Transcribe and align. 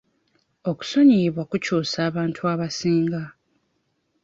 Okusonyiyibwa 0.69 1.43
kukyusa 1.51 1.97
abantu 2.09 2.41
abasinga. 2.53 3.21